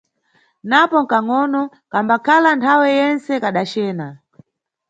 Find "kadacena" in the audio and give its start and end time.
3.43-4.07